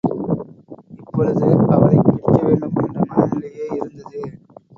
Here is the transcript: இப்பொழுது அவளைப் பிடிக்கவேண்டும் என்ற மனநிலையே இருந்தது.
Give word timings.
இப்பொழுது 0.99 1.45
அவளைப் 1.69 2.05
பிடிக்கவேண்டும் 2.05 2.75
என்ற 2.75 2.99
மனநிலையே 3.09 3.65
இருந்தது. 3.75 4.21